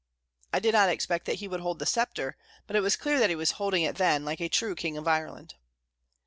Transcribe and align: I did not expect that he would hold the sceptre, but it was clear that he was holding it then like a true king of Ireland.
I 0.51 0.57
did 0.57 0.73
not 0.73 0.89
expect 0.89 1.25
that 1.27 1.35
he 1.35 1.47
would 1.47 1.59
hold 1.59 1.77
the 1.77 1.85
sceptre, 1.85 2.35
but 2.65 2.75
it 2.75 2.79
was 2.79 2.95
clear 2.95 3.19
that 3.19 3.29
he 3.29 3.35
was 3.35 3.51
holding 3.61 3.83
it 3.83 3.97
then 3.97 4.25
like 4.25 4.39
a 4.41 4.49
true 4.49 4.73
king 4.73 4.97
of 4.97 5.07
Ireland. 5.07 5.53